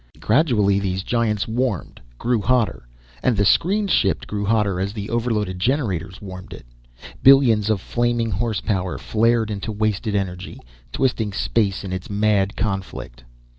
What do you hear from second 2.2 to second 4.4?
hotter, and the screened ship